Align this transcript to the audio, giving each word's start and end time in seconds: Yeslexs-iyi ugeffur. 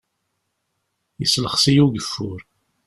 Yeslexs-iyi 1.19 1.81
ugeffur. 1.85 2.39